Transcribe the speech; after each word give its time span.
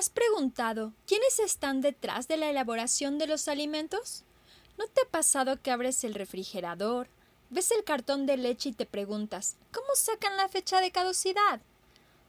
has 0.00 0.08
preguntado 0.08 0.94
quiénes 1.06 1.38
están 1.40 1.82
detrás 1.82 2.26
de 2.26 2.38
la 2.38 2.48
elaboración 2.48 3.18
de 3.18 3.26
los 3.26 3.48
alimentos? 3.48 4.24
¿No 4.78 4.86
te 4.86 5.02
ha 5.02 5.10
pasado 5.10 5.60
que 5.60 5.70
abres 5.70 6.04
el 6.04 6.14
refrigerador, 6.14 7.08
ves 7.50 7.70
el 7.70 7.84
cartón 7.84 8.24
de 8.24 8.38
leche 8.38 8.70
y 8.70 8.72
te 8.72 8.86
preguntas 8.86 9.58
¿cómo 9.70 9.88
sacan 9.94 10.38
la 10.38 10.48
fecha 10.48 10.80
de 10.80 10.90
caducidad? 10.90 11.60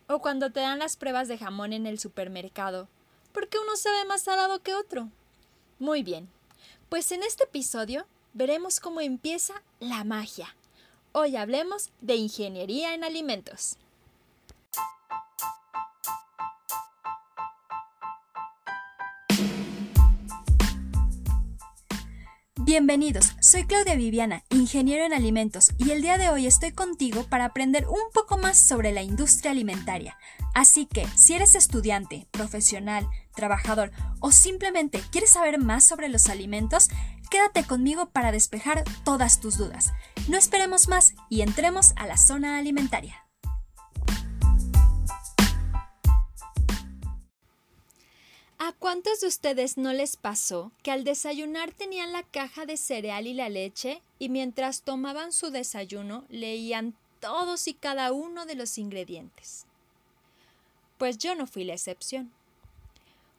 O 0.07 0.19
cuando 0.19 0.51
te 0.51 0.59
dan 0.59 0.79
las 0.79 0.97
pruebas 0.97 1.29
de 1.29 1.37
jamón 1.37 1.71
en 1.71 1.85
el 1.85 1.97
supermercado, 1.97 2.89
¿por 3.31 3.47
qué 3.47 3.57
uno 3.57 3.77
sabe 3.77 4.03
más 4.03 4.23
salado 4.23 4.61
que 4.61 4.75
otro? 4.75 5.07
Muy 5.79 6.03
bien, 6.03 6.27
pues 6.89 7.09
en 7.13 7.23
este 7.23 7.45
episodio 7.45 8.05
veremos 8.33 8.81
cómo 8.81 8.99
empieza 8.99 9.63
la 9.79 10.03
magia. 10.03 10.57
Hoy 11.13 11.37
hablemos 11.37 11.91
de 12.01 12.15
ingeniería 12.15 12.93
en 12.93 13.05
alimentos. 13.05 13.77
Bienvenidos, 22.71 23.35
soy 23.41 23.65
Claudia 23.65 23.95
Viviana, 23.95 24.45
ingeniero 24.49 25.03
en 25.03 25.11
alimentos, 25.11 25.71
y 25.77 25.91
el 25.91 26.01
día 26.01 26.17
de 26.17 26.29
hoy 26.29 26.47
estoy 26.47 26.71
contigo 26.71 27.25
para 27.27 27.43
aprender 27.43 27.85
un 27.89 27.99
poco 28.13 28.37
más 28.37 28.57
sobre 28.57 28.93
la 28.93 29.01
industria 29.01 29.51
alimentaria. 29.51 30.17
Así 30.53 30.85
que, 30.85 31.05
si 31.17 31.33
eres 31.33 31.55
estudiante, 31.55 32.27
profesional, 32.31 33.09
trabajador 33.35 33.91
o 34.21 34.31
simplemente 34.31 35.01
quieres 35.11 35.31
saber 35.31 35.59
más 35.59 35.83
sobre 35.83 36.07
los 36.07 36.29
alimentos, 36.29 36.87
quédate 37.29 37.65
conmigo 37.65 38.09
para 38.11 38.31
despejar 38.31 38.85
todas 39.03 39.41
tus 39.41 39.57
dudas. 39.57 39.91
No 40.29 40.37
esperemos 40.37 40.87
más 40.87 41.13
y 41.29 41.41
entremos 41.41 41.91
a 41.97 42.07
la 42.07 42.15
zona 42.15 42.57
alimentaria. 42.57 43.25
Cuántos 48.91 49.21
de 49.21 49.27
ustedes 49.27 49.77
no 49.77 49.93
les 49.93 50.17
pasó 50.17 50.69
que 50.83 50.91
al 50.91 51.05
desayunar 51.05 51.71
tenían 51.71 52.11
la 52.11 52.23
caja 52.23 52.65
de 52.65 52.75
cereal 52.75 53.25
y 53.25 53.33
la 53.33 53.47
leche 53.47 54.01
y 54.19 54.27
mientras 54.27 54.81
tomaban 54.81 55.31
su 55.31 55.49
desayuno 55.49 56.25
leían 56.27 56.93
todos 57.21 57.69
y 57.69 57.73
cada 57.73 58.11
uno 58.11 58.45
de 58.45 58.55
los 58.55 58.77
ingredientes? 58.77 59.65
Pues 60.97 61.17
yo 61.17 61.35
no 61.35 61.47
fui 61.47 61.63
la 61.63 61.71
excepción. 61.71 62.33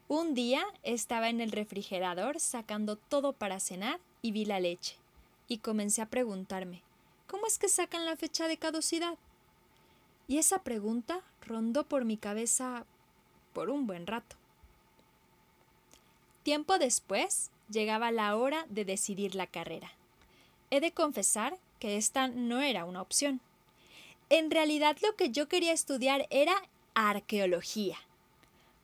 Un 0.08 0.32
día 0.32 0.64
estaba 0.84 1.28
en 1.28 1.42
el 1.42 1.52
refrigerador 1.52 2.40
sacando 2.40 2.96
todo 2.96 3.34
para 3.34 3.60
cenar 3.60 4.00
y 4.22 4.32
vi 4.32 4.46
la 4.46 4.58
leche 4.58 4.96
y 5.48 5.58
comencé 5.58 6.00
a 6.00 6.08
preguntarme, 6.08 6.80
¿cómo 7.26 7.46
es 7.46 7.58
que 7.58 7.68
sacan 7.68 8.06
la 8.06 8.16
fecha 8.16 8.48
de 8.48 8.56
caducidad? 8.56 9.18
Y 10.28 10.38
esa 10.38 10.62
pregunta 10.62 11.20
rondó 11.46 11.84
por 11.84 12.06
mi 12.06 12.16
cabeza 12.16 12.86
por 13.52 13.68
un 13.68 13.86
buen 13.86 14.06
rato. 14.06 14.36
Tiempo 16.42 16.78
después 16.78 17.50
llegaba 17.70 18.10
la 18.10 18.36
hora 18.36 18.66
de 18.68 18.84
decidir 18.84 19.34
la 19.34 19.46
carrera. 19.46 19.92
He 20.70 20.80
de 20.80 20.92
confesar 20.92 21.58
que 21.78 21.96
esta 21.96 22.28
no 22.28 22.60
era 22.60 22.84
una 22.84 23.02
opción. 23.02 23.40
En 24.28 24.50
realidad 24.50 24.96
lo 25.02 25.14
que 25.14 25.30
yo 25.30 25.48
quería 25.48 25.72
estudiar 25.72 26.26
era 26.30 26.54
arqueología. 26.94 27.98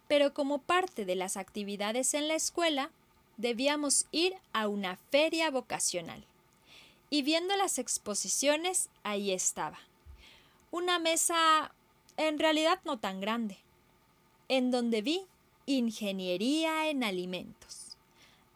Pero 0.06 0.34
como 0.34 0.58
parte 0.58 1.04
de 1.04 1.14
las 1.14 1.36
actividades 1.36 2.14
en 2.14 2.28
la 2.28 2.34
escuela, 2.34 2.90
debíamos 3.36 4.06
ir 4.10 4.34
a 4.52 4.68
una 4.68 4.96
feria 5.10 5.50
vocacional. 5.50 6.24
Y 7.10 7.22
viendo 7.22 7.56
las 7.56 7.78
exposiciones, 7.78 8.90
ahí 9.02 9.32
estaba. 9.32 9.78
Una 10.70 10.98
mesa 10.98 11.72
en 12.16 12.38
realidad 12.38 12.80
no 12.84 12.98
tan 12.98 13.20
grande, 13.20 13.58
en 14.48 14.70
donde 14.70 15.02
vi 15.02 15.26
Ingeniería 15.70 16.88
en 16.88 17.04
alimentos. 17.04 17.98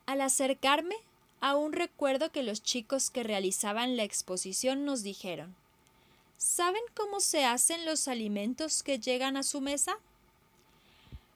Al 0.07 0.23
acercarme, 0.23 0.95
aún 1.43 1.75
recuerdo 1.75 2.33
que 2.33 2.43
los 2.43 2.63
chicos 2.63 3.11
que 3.11 3.23
realizaban 3.23 3.99
la 3.99 4.03
exposición 4.03 4.87
nos 4.87 5.03
dijeron 5.03 5.55
¿Saben 6.39 6.81
cómo 6.97 7.21
se 7.21 7.45
hacen 7.45 7.85
los 7.85 8.09
alimentos 8.09 8.83
que 8.83 8.99
llegan 8.99 9.37
a 9.37 9.43
su 9.43 9.61
mesa? 9.61 9.99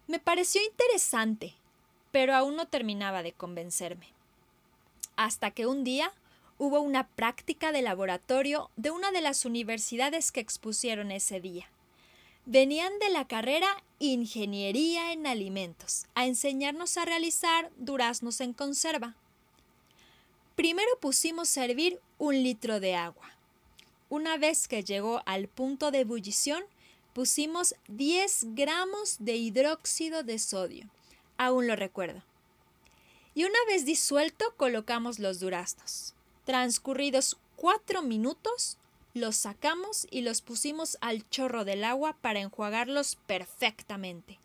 Me 0.06 0.18
pareció 0.18 0.62
interesante, 0.64 1.52
pero 2.10 2.34
aún 2.34 2.56
no 2.56 2.66
terminaba 2.66 3.22
de 3.22 3.32
convencerme. 3.32 4.08
Hasta 5.16 5.50
que 5.50 5.66
un 5.66 5.84
día 5.84 6.10
hubo 6.56 6.80
una 6.80 7.06
práctica 7.06 7.70
de 7.70 7.82
laboratorio 7.82 8.70
de 8.76 8.92
una 8.92 9.10
de 9.10 9.20
las 9.20 9.44
universidades 9.44 10.32
que 10.32 10.40
expusieron 10.40 11.10
ese 11.10 11.38
día. 11.38 11.68
Venían 12.48 12.96
de 13.00 13.10
la 13.10 13.26
carrera 13.26 13.82
Ingeniería 13.98 15.12
en 15.12 15.26
Alimentos 15.26 16.06
a 16.14 16.26
enseñarnos 16.26 16.96
a 16.96 17.04
realizar 17.04 17.72
duraznos 17.76 18.40
en 18.40 18.52
conserva. 18.52 19.16
Primero 20.54 20.88
pusimos 21.00 21.58
a 21.58 21.64
hervir 21.64 22.00
un 22.18 22.40
litro 22.44 22.78
de 22.78 22.94
agua. 22.94 23.32
Una 24.08 24.36
vez 24.36 24.68
que 24.68 24.84
llegó 24.84 25.22
al 25.26 25.48
punto 25.48 25.90
de 25.90 26.00
ebullición, 26.00 26.62
pusimos 27.14 27.74
10 27.88 28.54
gramos 28.54 29.16
de 29.18 29.34
hidróxido 29.34 30.22
de 30.22 30.38
sodio. 30.38 30.88
Aún 31.38 31.66
lo 31.66 31.74
recuerdo. 31.74 32.22
Y 33.34 33.42
una 33.42 33.58
vez 33.66 33.84
disuelto, 33.84 34.54
colocamos 34.56 35.18
los 35.18 35.40
duraznos. 35.40 36.14
Transcurridos 36.44 37.38
cuatro 37.56 38.02
minutos, 38.02 38.78
los 39.16 39.36
sacamos 39.36 40.06
y 40.10 40.22
los 40.22 40.40
pusimos 40.40 40.98
al 41.00 41.28
chorro 41.30 41.64
del 41.64 41.84
agua 41.84 42.16
para 42.20 42.40
enjuagarlos 42.40 43.16
perfectamente. 43.26 44.38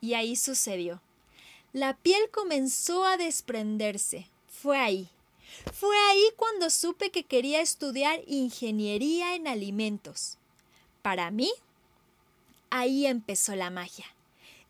Y 0.00 0.14
ahí 0.14 0.36
sucedió. 0.36 1.00
La 1.72 1.96
piel 1.96 2.30
comenzó 2.30 3.04
a 3.04 3.16
desprenderse. 3.16 4.26
Fue 4.48 4.78
ahí. 4.78 5.08
Fue 5.72 5.96
ahí 6.10 6.24
cuando 6.36 6.70
supe 6.70 7.10
que 7.10 7.24
quería 7.24 7.60
estudiar 7.60 8.20
ingeniería 8.26 9.34
en 9.34 9.46
alimentos. 9.46 10.38
Para 11.02 11.30
mí, 11.30 11.50
ahí 12.70 13.06
empezó 13.06 13.54
la 13.54 13.70
magia. 13.70 14.06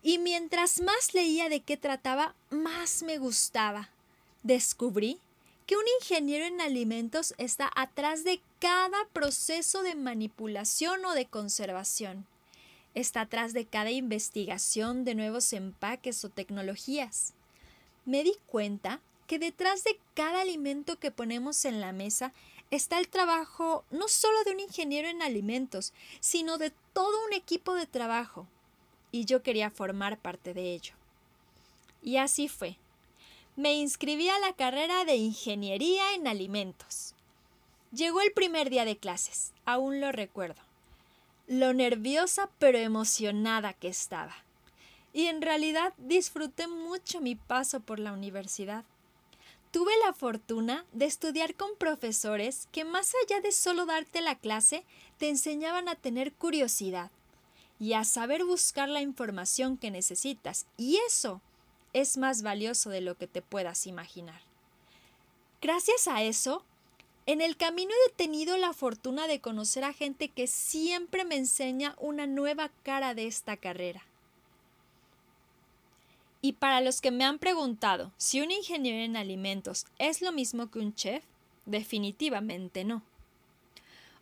Y 0.03 0.17
mientras 0.17 0.81
más 0.81 1.13
leía 1.13 1.49
de 1.49 1.61
qué 1.61 1.77
trataba, 1.77 2.35
más 2.49 3.03
me 3.03 3.17
gustaba. 3.17 3.89
Descubrí 4.43 5.19
que 5.65 5.75
un 5.75 5.83
ingeniero 5.99 6.45
en 6.45 6.61
alimentos 6.61 7.33
está 7.37 7.71
atrás 7.75 8.23
de 8.23 8.41
cada 8.59 9.05
proceso 9.13 9.83
de 9.83 9.95
manipulación 9.95 11.05
o 11.05 11.13
de 11.13 11.25
conservación. 11.25 12.25
Está 12.93 13.21
atrás 13.21 13.53
de 13.53 13.65
cada 13.65 13.91
investigación 13.91 15.05
de 15.05 15.15
nuevos 15.15 15.53
empaques 15.53 16.25
o 16.25 16.29
tecnologías. 16.29 17.33
Me 18.05 18.23
di 18.23 18.33
cuenta 18.47 18.99
que 19.27 19.39
detrás 19.39 19.83
de 19.83 19.97
cada 20.13 20.41
alimento 20.41 20.99
que 20.99 21.11
ponemos 21.11 21.63
en 21.63 21.79
la 21.79 21.93
mesa 21.93 22.33
está 22.69 22.99
el 22.99 23.07
trabajo 23.07 23.85
no 23.91 24.07
solo 24.09 24.43
de 24.43 24.51
un 24.51 24.59
ingeniero 24.59 25.07
en 25.07 25.21
alimentos, 25.21 25.93
sino 26.19 26.57
de 26.57 26.73
todo 26.93 27.25
un 27.25 27.33
equipo 27.33 27.75
de 27.75 27.85
trabajo. 27.85 28.47
Y 29.11 29.25
yo 29.25 29.41
quería 29.43 29.69
formar 29.69 30.17
parte 30.17 30.53
de 30.53 30.73
ello. 30.73 30.93
Y 32.01 32.17
así 32.17 32.49
fue 32.49 32.77
me 33.55 33.73
inscribí 33.73 34.29
a 34.29 34.39
la 34.39 34.53
carrera 34.53 35.03
de 35.03 35.15
Ingeniería 35.15 36.13
en 36.13 36.27
Alimentos. 36.27 37.15
Llegó 37.91 38.21
el 38.21 38.31
primer 38.31 38.69
día 38.69 38.85
de 38.85 38.97
clases, 38.97 39.51
aún 39.65 39.99
lo 39.99 40.11
recuerdo. 40.11 40.61
Lo 41.47 41.73
nerviosa 41.73 42.49
pero 42.59 42.77
emocionada 42.77 43.73
que 43.73 43.89
estaba. 43.89 44.35
Y 45.13 45.25
en 45.25 45.41
realidad 45.41 45.93
disfruté 45.97 46.67
mucho 46.67 47.19
mi 47.19 47.35
paso 47.35 47.81
por 47.81 47.99
la 47.99 48.13
universidad. 48.13 48.85
Tuve 49.71 49.91
la 50.05 50.13
fortuna 50.13 50.85
de 50.93 51.05
estudiar 51.05 51.55
con 51.55 51.75
profesores 51.77 52.69
que 52.71 52.85
más 52.85 53.13
allá 53.25 53.41
de 53.41 53.51
solo 53.51 53.85
darte 53.85 54.21
la 54.21 54.35
clase, 54.35 54.85
te 55.17 55.27
enseñaban 55.27 55.89
a 55.89 55.95
tener 55.95 56.31
curiosidad 56.31 57.11
y 57.79 57.93
a 57.93 58.05
saber 58.05 58.45
buscar 58.45 58.87
la 58.87 59.01
información 59.01 59.75
que 59.75 59.91
necesitas. 59.91 60.67
Y 60.77 60.97
eso 61.07 61.41
es 61.93 62.17
más 62.17 62.41
valioso 62.41 62.89
de 62.89 63.01
lo 63.01 63.17
que 63.17 63.27
te 63.27 63.41
puedas 63.41 63.87
imaginar. 63.87 64.41
Gracias 65.61 66.07
a 66.07 66.23
eso, 66.23 66.63
en 67.25 67.41
el 67.41 67.55
camino 67.55 67.91
he 68.07 68.11
tenido 68.13 68.57
la 68.57 68.73
fortuna 68.73 69.27
de 69.27 69.39
conocer 69.39 69.83
a 69.83 69.93
gente 69.93 70.29
que 70.29 70.47
siempre 70.47 71.23
me 71.23 71.35
enseña 71.35 71.95
una 71.99 72.25
nueva 72.25 72.71
cara 72.83 73.13
de 73.13 73.27
esta 73.27 73.57
carrera. 73.57 74.03
Y 76.41 76.53
para 76.53 76.81
los 76.81 77.01
que 77.01 77.11
me 77.11 77.23
han 77.23 77.37
preguntado 77.37 78.11
si 78.17 78.41
un 78.41 78.49
ingeniero 78.49 79.03
en 79.03 79.15
alimentos 79.15 79.85
es 79.99 80.21
lo 80.21 80.31
mismo 80.31 80.71
que 80.71 80.79
un 80.79 80.95
chef, 80.95 81.23
definitivamente 81.65 82.83
no. 82.83 83.03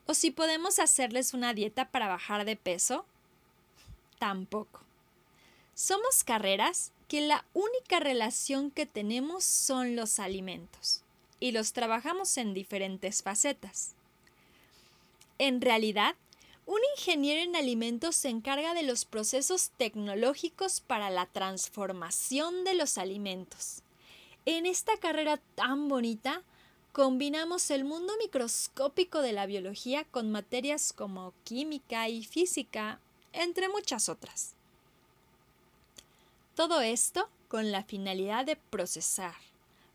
¿O 0.06 0.13
si 0.13 0.31
podemos 0.31 0.80
hacerles 0.80 1.33
una 1.33 1.54
dieta 1.54 1.89
para 1.89 2.10
bajar 2.10 2.44
de 2.44 2.57
peso? 2.57 3.06
Tampoco. 4.18 4.81
Somos 5.81 6.25
carreras 6.25 6.91
que 7.07 7.21
la 7.21 7.45
única 7.53 8.01
relación 8.01 8.69
que 8.69 8.85
tenemos 8.85 9.45
son 9.45 9.95
los 9.95 10.19
alimentos 10.19 11.03
y 11.39 11.53
los 11.53 11.71
trabajamos 11.71 12.35
en 12.35 12.53
diferentes 12.53 13.23
facetas. 13.23 13.93
En 15.37 15.61
realidad, 15.61 16.15
Un 16.65 16.81
ingeniero 16.97 17.41
en 17.41 17.55
alimentos 17.55 18.15
se 18.15 18.29
encarga 18.29 18.75
de 18.75 18.83
los 18.83 19.05
procesos 19.05 19.71
tecnológicos 19.77 20.81
para 20.81 21.09
la 21.09 21.25
transformación 21.25 22.63
de 22.63 22.75
los 22.75 22.99
alimentos. 22.99 23.81
En 24.45 24.67
esta 24.67 24.95
carrera 24.97 25.37
tan 25.55 25.87
bonita, 25.87 26.43
combinamos 26.91 27.71
el 27.71 27.85
mundo 27.85 28.13
microscópico 28.19 29.21
de 29.21 29.31
la 29.31 29.47
biología 29.47 30.03
con 30.03 30.29
materias 30.29 30.93
como 30.93 31.33
química 31.43 32.07
y 32.07 32.23
física, 32.23 32.99
entre 33.33 33.67
muchas 33.69 34.07
otras. 34.07 34.53
Todo 36.59 36.81
esto 36.81 37.29
con 37.47 37.71
la 37.71 37.85
finalidad 37.85 38.44
de 38.44 38.57
procesar, 38.57 39.38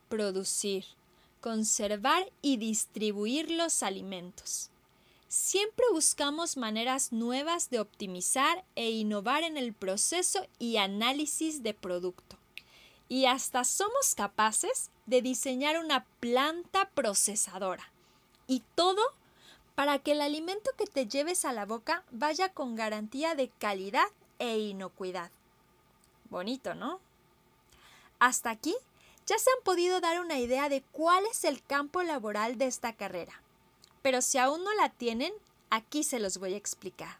producir, 0.08 0.86
conservar 1.42 2.32
y 2.40 2.56
distribuir 2.56 3.50
los 3.50 3.82
alimentos. 3.82 4.70
Siempre 5.28 5.84
buscamos 5.92 6.56
maneras 6.56 7.12
nuevas 7.12 7.68
de 7.68 7.80
optimizar 7.80 8.64
e 8.76 8.92
innovar 8.92 9.42
en 9.42 9.58
el 9.58 9.74
proceso 9.74 10.46
y 10.58 10.78
análisis 10.78 11.62
de 11.62 11.74
producto. 11.74 12.38
Y 13.10 13.26
hasta 13.26 13.64
somos 13.64 14.14
capaces 14.14 14.90
de 15.04 15.20
diseñar 15.20 15.78
una 15.78 16.06
planta 16.18 16.88
procesadora. 16.94 17.92
Y 18.46 18.62
todo 18.74 19.02
para 19.74 19.98
que 19.98 20.12
el 20.12 20.22
alimento 20.22 20.70
que 20.78 20.86
te 20.86 21.06
lleves 21.06 21.44
a 21.44 21.52
la 21.52 21.66
boca 21.66 22.04
vaya 22.10 22.48
con 22.48 22.74
garantía 22.74 23.34
de 23.34 23.50
calidad 23.50 24.08
e 24.38 24.60
inocuidad. 24.60 25.30
Bonito, 26.30 26.74
¿no? 26.74 27.00
Hasta 28.18 28.50
aquí 28.50 28.74
ya 29.26 29.38
se 29.38 29.50
han 29.50 29.64
podido 29.64 30.00
dar 30.00 30.20
una 30.20 30.38
idea 30.38 30.68
de 30.68 30.82
cuál 30.92 31.24
es 31.26 31.44
el 31.44 31.62
campo 31.62 32.02
laboral 32.02 32.58
de 32.58 32.66
esta 32.66 32.92
carrera 32.92 33.40
pero 34.04 34.20
si 34.20 34.36
aún 34.36 34.62
no 34.62 34.74
la 34.74 34.90
tienen, 34.90 35.32
aquí 35.70 36.04
se 36.04 36.20
los 36.20 36.36
voy 36.36 36.52
a 36.52 36.58
explicar. 36.58 37.16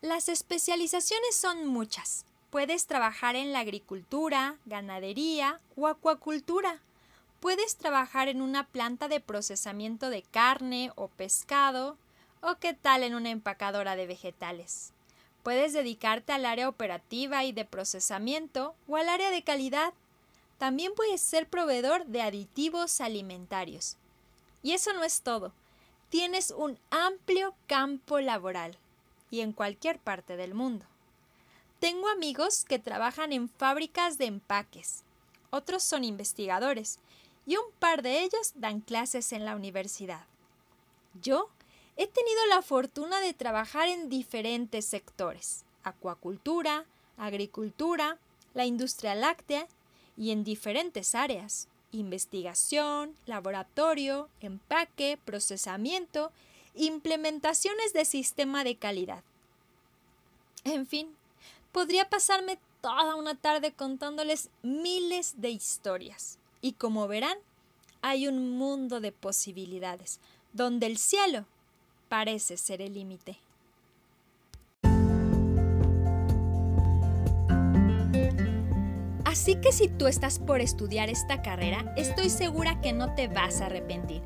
Las 0.00 0.28
especializaciones 0.28 1.36
son 1.36 1.68
muchas. 1.68 2.26
Puedes 2.50 2.88
trabajar 2.88 3.36
en 3.36 3.52
la 3.52 3.60
agricultura, 3.60 4.56
ganadería 4.66 5.60
o 5.76 5.86
acuacultura. 5.86 6.80
Puedes 7.38 7.76
trabajar 7.76 8.26
en 8.26 8.42
una 8.42 8.66
planta 8.66 9.06
de 9.06 9.20
procesamiento 9.20 10.10
de 10.10 10.24
carne 10.24 10.90
o 10.96 11.06
pescado, 11.06 11.96
o 12.40 12.56
qué 12.56 12.74
tal 12.74 13.04
en 13.04 13.14
una 13.14 13.30
empacadora 13.30 13.94
de 13.94 14.08
vegetales. 14.08 14.92
Puedes 15.42 15.72
dedicarte 15.72 16.32
al 16.32 16.46
área 16.46 16.68
operativa 16.68 17.44
y 17.44 17.52
de 17.52 17.64
procesamiento 17.64 18.74
o 18.86 18.96
al 18.96 19.08
área 19.08 19.30
de 19.30 19.42
calidad. 19.42 19.92
También 20.58 20.92
puedes 20.94 21.20
ser 21.20 21.48
proveedor 21.48 22.06
de 22.06 22.22
aditivos 22.22 23.00
alimentarios. 23.00 23.96
Y 24.62 24.72
eso 24.72 24.92
no 24.92 25.02
es 25.02 25.22
todo. 25.22 25.52
Tienes 26.08 26.50
un 26.50 26.78
amplio 26.90 27.54
campo 27.66 28.20
laboral 28.20 28.78
y 29.30 29.40
en 29.40 29.52
cualquier 29.52 29.98
parte 29.98 30.36
del 30.36 30.54
mundo. 30.54 30.86
Tengo 31.80 32.08
amigos 32.08 32.64
que 32.64 32.78
trabajan 32.78 33.32
en 33.32 33.48
fábricas 33.48 34.18
de 34.18 34.26
empaques, 34.26 35.02
otros 35.54 35.82
son 35.82 36.02
investigadores 36.02 36.98
y 37.44 37.56
un 37.56 37.70
par 37.78 38.00
de 38.00 38.22
ellos 38.22 38.52
dan 38.54 38.80
clases 38.80 39.32
en 39.32 39.44
la 39.44 39.54
universidad. 39.54 40.24
Yo 41.20 41.50
he 41.96 42.06
tenido 42.06 42.46
la 42.48 42.62
fortuna 42.62 43.20
de 43.20 43.34
trabajar 43.34 43.88
en 43.88 44.08
diferentes 44.08 44.86
sectores, 44.86 45.64
acuacultura, 45.82 46.86
agricultura, 47.16 48.18
la 48.54 48.64
industria 48.64 49.14
láctea 49.14 49.66
y 50.16 50.30
en 50.30 50.44
diferentes 50.44 51.14
áreas 51.14 51.68
investigación, 51.92 53.14
laboratorio, 53.26 54.28
empaque, 54.40 55.18
procesamiento, 55.24 56.32
implementaciones 56.74 57.92
de 57.92 58.04
sistema 58.04 58.64
de 58.64 58.76
calidad. 58.76 59.22
En 60.64 60.86
fin, 60.86 61.14
podría 61.70 62.08
pasarme 62.08 62.58
toda 62.80 63.14
una 63.14 63.34
tarde 63.34 63.72
contándoles 63.72 64.50
miles 64.62 65.40
de 65.40 65.50
historias. 65.50 66.38
Y 66.60 66.72
como 66.72 67.06
verán, 67.08 67.36
hay 68.00 68.26
un 68.26 68.56
mundo 68.56 69.00
de 69.00 69.12
posibilidades, 69.12 70.18
donde 70.52 70.86
el 70.86 70.98
cielo 70.98 71.46
parece 72.12 72.58
ser 72.58 72.82
el 72.82 72.92
límite. 72.92 73.38
Así 79.24 79.54
que 79.54 79.72
si 79.72 79.88
tú 79.88 80.06
estás 80.06 80.38
por 80.38 80.60
estudiar 80.60 81.08
esta 81.08 81.40
carrera, 81.40 81.94
estoy 81.96 82.28
segura 82.28 82.82
que 82.82 82.92
no 82.92 83.14
te 83.14 83.28
vas 83.28 83.62
a 83.62 83.66
arrepentir. 83.66 84.20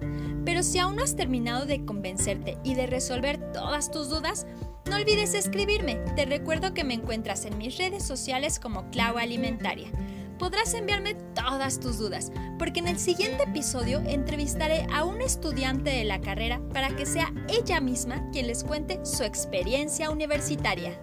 Pero 0.44 0.64
si 0.64 0.80
aún 0.80 0.96
no 0.96 1.04
has 1.04 1.14
terminado 1.14 1.64
de 1.64 1.84
convencerte 1.84 2.58
y 2.64 2.74
de 2.74 2.88
resolver 2.88 3.52
todas 3.52 3.92
tus 3.92 4.08
dudas, 4.08 4.48
no 4.90 4.96
olvides 4.96 5.34
escribirme. 5.34 5.94
Te 6.16 6.24
recuerdo 6.24 6.74
que 6.74 6.82
me 6.82 6.94
encuentras 6.94 7.44
en 7.44 7.56
mis 7.56 7.78
redes 7.78 8.04
sociales 8.04 8.58
como 8.58 8.90
Clau 8.90 9.16
Alimentaria. 9.16 9.92
Podrás 10.38 10.74
enviarme 10.74 11.14
todas 11.34 11.80
tus 11.80 11.98
dudas, 11.98 12.30
porque 12.58 12.80
en 12.80 12.88
el 12.88 12.98
siguiente 12.98 13.44
episodio 13.44 14.02
entrevistaré 14.06 14.86
a 14.92 15.04
un 15.04 15.20
estudiante 15.22 15.90
de 15.90 16.04
la 16.04 16.20
carrera 16.20 16.60
para 16.72 16.94
que 16.94 17.06
sea 17.06 17.32
ella 17.48 17.80
misma 17.80 18.30
quien 18.32 18.46
les 18.46 18.62
cuente 18.62 19.04
su 19.04 19.22
experiencia 19.22 20.10
universitaria. 20.10 20.98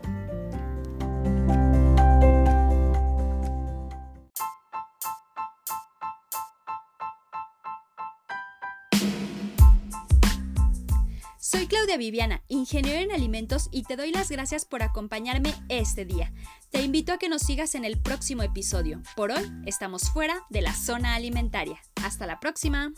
Soy 11.53 11.67
Claudia 11.67 11.97
Viviana, 11.97 12.41
ingeniero 12.47 12.99
en 12.99 13.11
alimentos 13.11 13.69
y 13.71 13.83
te 13.83 13.95
doy 13.95 14.11
las 14.11 14.31
gracias 14.31 14.65
por 14.65 14.81
acompañarme 14.81 15.53
este 15.69 16.03
día. 16.03 16.33
Te 16.71 16.81
invito 16.81 17.13
a 17.13 17.19
que 17.19 17.29
nos 17.29 17.43
sigas 17.43 17.75
en 17.75 17.85
el 17.85 18.01
próximo 18.01 18.41
episodio. 18.41 19.03
Por 19.15 19.29
hoy 19.29 19.51
estamos 19.67 20.09
fuera 20.09 20.47
de 20.49 20.63
la 20.63 20.73
zona 20.73 21.13
alimentaria. 21.13 21.79
Hasta 22.03 22.25
la 22.25 22.39
próxima. 22.39 22.91